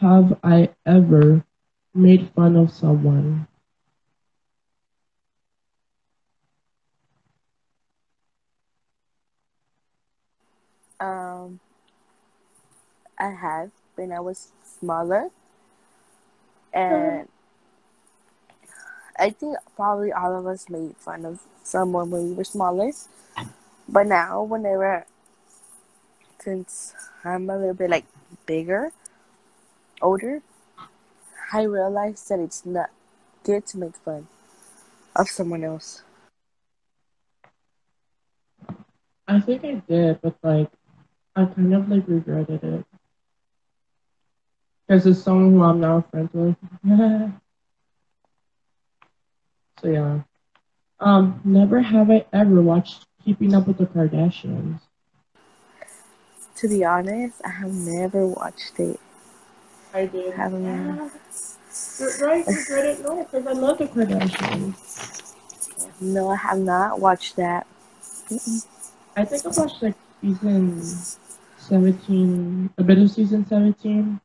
[0.00, 1.44] have I ever
[1.94, 3.46] made fun of someone.
[10.98, 11.60] Um,
[13.16, 15.28] I have when I was smaller,
[16.72, 17.28] and
[19.18, 22.90] I think probably all of us made fun of someone when we were smaller.
[23.88, 25.06] But now, whenever,
[26.40, 26.94] since
[27.24, 28.06] I'm a little bit like
[28.46, 28.92] bigger,
[30.02, 30.42] older,
[31.52, 32.90] I realize that it's not
[33.44, 34.26] good to make fun
[35.14, 36.02] of someone else.
[39.28, 40.70] I think I did, but like,
[41.36, 42.84] I kind of like regretted it.
[44.86, 46.56] Because it's someone who I'm now friends with.
[49.84, 50.20] so yeah.
[50.98, 54.80] Um, never have I ever watched Keeping Up with the Kardashians.
[56.56, 58.98] To be honest, I have never watched it.
[59.92, 60.32] I did.
[60.32, 61.10] Haven't Yeah.
[61.98, 64.80] You're right, it no, because I love the Kardashians.
[66.00, 67.66] No, I have not watched that.
[68.30, 68.66] Mm-mm.
[69.16, 70.80] I think I watched like season
[71.58, 74.20] 17, a bit of season 17,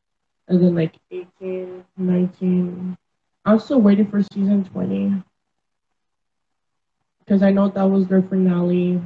[0.48, 2.96] and then like 18, 19.
[3.44, 5.22] I'm still waiting for season 20
[7.30, 9.02] because I know that was their finale.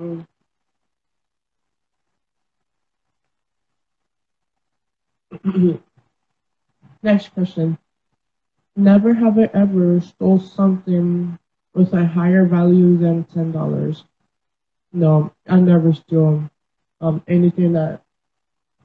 [0.00, 0.26] Mm.
[7.02, 7.78] Next question.
[8.76, 11.38] Never have I ever stole something
[11.74, 14.04] with a higher value than ten dollars.
[14.92, 16.50] No, I never steal
[17.00, 18.02] um anything that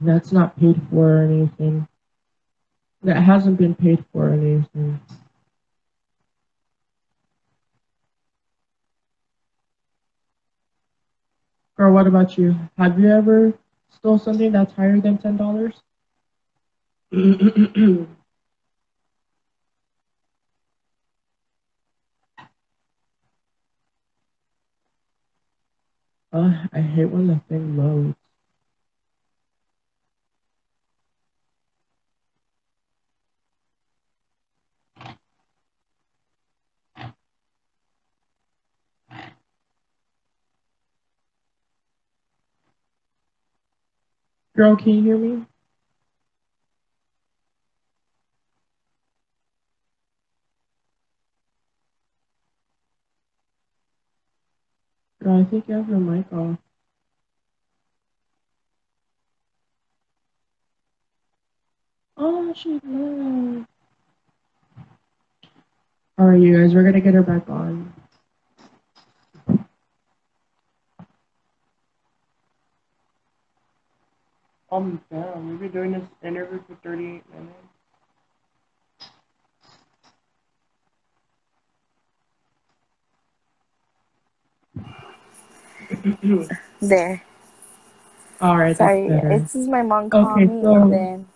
[0.00, 1.88] that's not paid for or anything.
[3.04, 5.00] That hasn't been paid for or anything.
[11.76, 12.54] Girl, what about you?
[12.78, 13.54] Have you ever
[13.90, 15.74] stole something that's higher than ten dollars?
[17.12, 18.06] Uh,
[26.72, 28.16] I hate when the thing loads.
[44.56, 45.46] Girl, can you hear me?
[55.22, 56.58] Girl, I think you have your mic off.
[62.18, 63.68] Oh, she left.
[66.20, 67.92] Alright, you guys, we're gonna get her back on.
[74.72, 77.22] Um, damn, we've been doing this interview for 38
[86.22, 86.48] minutes.
[86.80, 87.22] There.
[88.40, 89.32] Alright, Sorry, that's better.
[89.34, 91.28] it's just my mom calling Okay, me, so- and then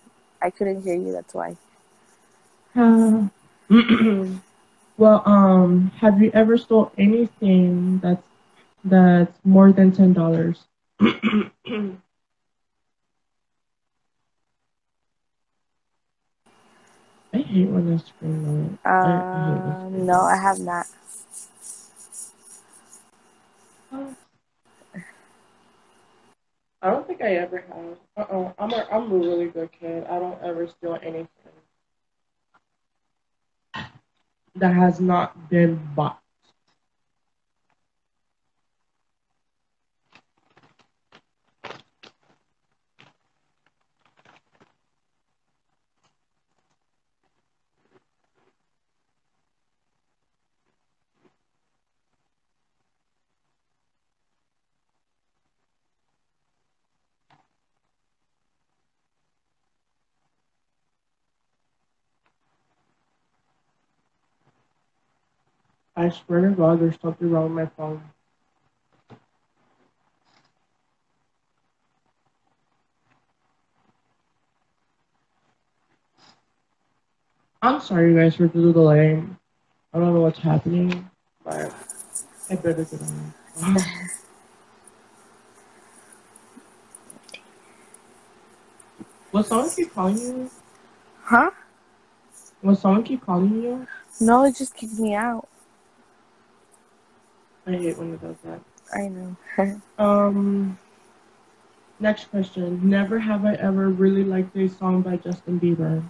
[0.43, 1.13] I couldn't hear you.
[1.13, 1.57] That's why.
[2.75, 3.29] Uh,
[4.99, 8.27] well, um, have you ever stole anything that's
[8.85, 10.65] that's more than ten dollars?
[17.37, 18.79] I hate when I scream out.
[19.05, 20.87] I, I hate Um, no, I have not.
[26.83, 27.99] I don't think I ever have.
[28.17, 28.53] Uh-uh.
[28.59, 30.05] I'm a I'm a really good kid.
[30.05, 31.29] I don't ever steal anything
[34.57, 36.21] that has not been bought.
[65.97, 68.03] I swear to God, there's something wrong with my phone.
[77.63, 79.23] I'm sorry, guys, for the delay.
[79.95, 81.09] I don't know what's happening,
[81.43, 81.73] but
[82.51, 83.33] I better get on.
[89.33, 90.51] Will someone keep calling you?
[91.23, 91.51] Huh?
[92.63, 93.87] Will someone keep calling you?
[94.21, 95.49] No, it just kicked me out.
[97.67, 98.61] I hate when it does that.
[98.95, 99.37] I know.
[99.99, 100.79] Um,
[101.99, 102.89] next question.
[102.89, 106.03] Never have I ever really liked a song by Justin Bieber.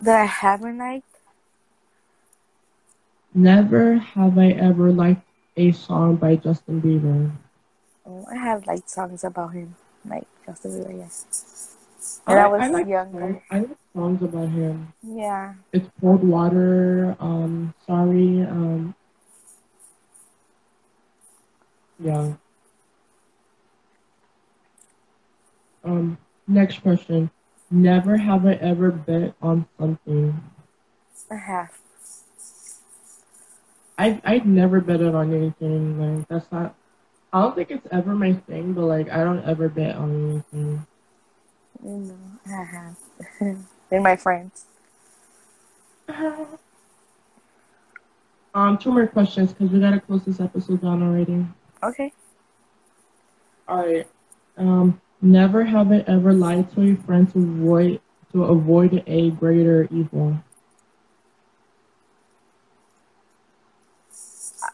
[0.00, 1.06] that I haven't liked.
[3.34, 7.32] Never have I ever liked a song by Justin Bieber.
[8.06, 10.98] Oh, I have like songs about him, like Justin Bieber.
[10.98, 11.73] Yes.
[12.24, 13.20] When I, was like younger.
[13.20, 14.92] songs- I like songs about him.
[15.02, 15.54] Yeah.
[15.72, 17.16] It's cold water.
[17.20, 18.42] Um, sorry.
[18.42, 18.94] Um,
[21.98, 22.32] yeah.
[25.84, 27.30] Um, next question.
[27.70, 30.40] Never have I ever bet on something.
[31.30, 31.70] I have.
[33.98, 35.98] I I've never betted on anything.
[36.18, 36.74] Like that's not.
[37.32, 40.86] I don't think it's ever my thing, but like I don't ever bet on anything.
[41.84, 42.16] No,
[42.46, 42.96] I have.
[43.90, 44.64] They're my friends.
[48.54, 51.44] Um, two more questions because we gotta close this episode down already.
[51.82, 52.12] Okay.
[53.66, 54.06] All right.
[54.56, 59.88] Um, never have I ever lied to a friend to avoid to avoid a greater
[59.90, 60.38] evil.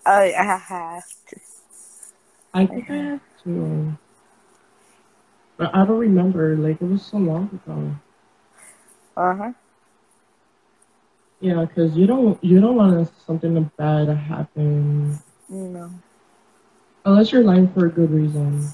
[0.05, 1.05] I, I have.
[2.53, 4.10] I think I have to, but
[5.61, 6.57] I don't remember.
[6.57, 7.95] Like it was so long ago.
[9.17, 9.53] Uh huh.
[11.41, 15.91] Yeah, because you don't you don't want something bad to happen No.
[17.05, 18.69] unless you're lying for a good reason.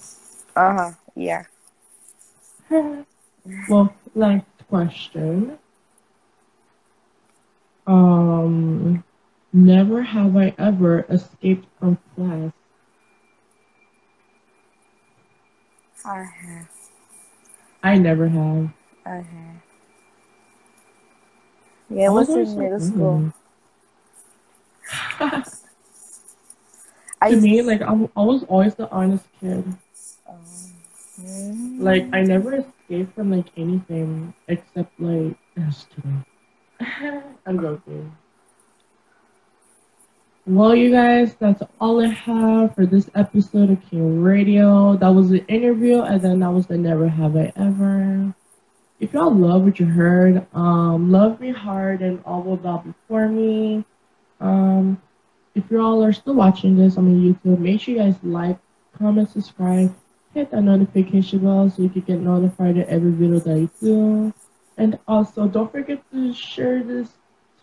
[0.56, 0.90] Uh huh.
[1.14, 1.44] Yeah.
[3.68, 5.58] well, last question.
[7.86, 9.04] Um,
[9.52, 12.52] never have I ever escaped from class.
[16.04, 16.68] I have.
[17.86, 18.68] I never have.
[19.04, 19.62] I have.
[21.88, 23.32] Yeah, it was in so middle school.
[25.20, 25.44] good.
[27.20, 29.64] I to me, like I'm, I was always the honest kid.
[30.28, 30.72] Um,
[31.22, 36.24] mm, Like I never escaped from like anything except like yesterday.
[36.80, 37.22] kidding.
[37.46, 38.12] I'm joking.
[40.48, 44.96] Well, you guys, that's all I have for this episode of King Radio.
[44.96, 48.32] That was the interview, and then that was the Never Have I Ever.
[49.00, 53.26] If y'all love what you heard, um, love me hard and all will bow before
[53.26, 53.84] me.
[54.38, 55.02] Um,
[55.56, 58.56] if y'all are still watching this on YouTube, make sure you guys like,
[58.96, 59.92] comment, subscribe,
[60.32, 64.32] hit that notification bell so you can get notified of every video that I do.
[64.78, 67.08] And also, don't forget to share this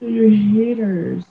[0.02, 1.24] to your haters,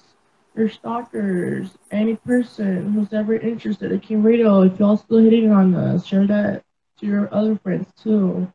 [0.54, 4.62] your stalkers, any person who's ever interested in King Radio.
[4.62, 6.64] If y'all still hitting on us, share that
[7.00, 8.52] to your other friends too.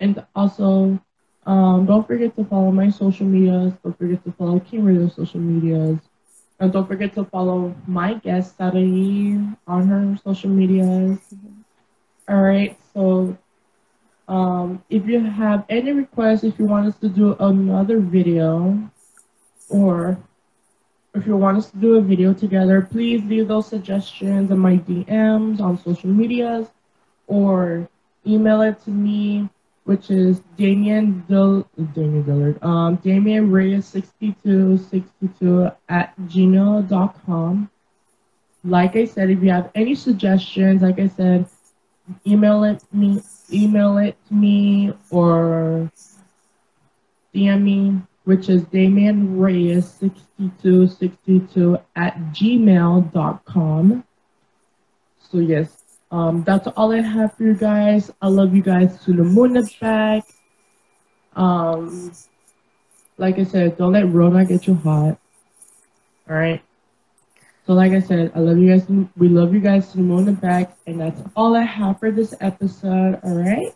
[0.00, 1.00] And also,
[1.46, 3.72] um, don't forget to follow my social medias.
[3.82, 5.98] Don't forget to follow King Radio social medias.
[6.60, 11.18] And don't forget to follow my guest, Sarai, on her social medias.
[12.28, 13.36] All right, so
[14.28, 18.90] um, if you have any requests, if you want us to do another video,
[19.68, 20.18] or
[21.14, 24.78] if you want us to do a video together, please leave those suggestions in my
[24.78, 26.68] DMs on social medias,
[27.26, 27.88] or
[28.26, 29.48] email it to me,
[29.84, 37.70] which is Damien Dil- Damien Dillard, um, Damien Reyes 6262 at gmail.com.
[38.64, 41.46] Like I said, if you have any suggestions, like I said,
[42.26, 43.20] email it me
[43.52, 45.90] email it to me or
[47.34, 54.04] DM me, which is Damian Reyes 6262 at gmail.com.
[55.18, 58.10] So yes, um, that's all I have for you guys.
[58.20, 60.24] I love you guys to the moon and back.
[61.34, 62.12] Um,
[63.16, 65.18] like I said, don't let Rona get you hot.
[66.28, 66.62] All right.
[67.66, 68.86] So like I said, I love you guys.
[69.16, 72.10] We love you guys to the moon and back, and that's all I have for
[72.10, 73.20] this episode.
[73.22, 73.72] All right.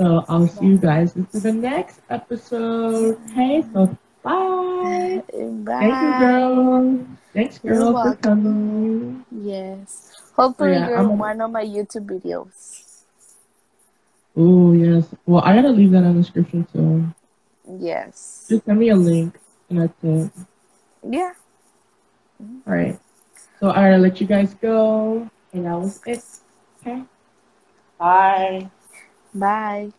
[0.00, 3.20] So I'll see you guys into the next episode.
[3.36, 3.84] Hey, so
[4.22, 5.20] bye.
[5.20, 5.22] Bye.
[5.28, 7.06] Thank you, girl.
[7.34, 8.22] Thanks, You're girl, for welcome.
[8.22, 9.24] coming.
[9.44, 10.32] Yes.
[10.34, 13.04] Hopefully, yeah, you're I'm one of my YouTube videos.
[14.34, 15.04] Oh yes.
[15.26, 17.04] Well, I gotta leave that in the description too.
[17.78, 18.46] Yes.
[18.48, 19.38] Just send me a link,
[19.68, 20.32] and that's it.
[21.06, 21.32] Yeah.
[22.40, 22.98] All right.
[23.60, 26.24] So I gotta let you guys go, and that was it.
[26.80, 27.02] Okay.
[27.98, 28.70] Bye.
[29.34, 29.92] Bye.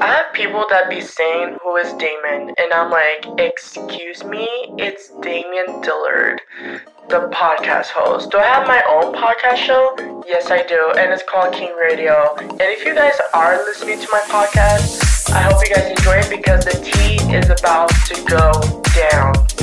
[0.00, 4.46] I have people that be saying who is Damon, and I'm like, excuse me,
[4.76, 6.40] it's Damian Dillard,
[7.08, 8.30] the podcast host.
[8.30, 10.22] Do I have my own podcast show?
[10.26, 12.36] Yes, I do, and it's called King Radio.
[12.38, 16.30] And if you guys are listening to my podcast, I hope you guys enjoy it
[16.30, 19.57] because the tea is about to go down.